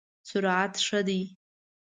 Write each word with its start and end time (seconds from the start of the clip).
سرعت 0.29 0.73
ښه 0.85 0.99
دی؟ 1.07 1.21